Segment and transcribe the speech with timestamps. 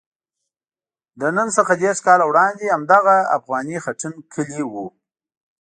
[1.19, 4.85] له نن څخه دېرش کاله وړاندې همدغه افغاني خټین کلی وو.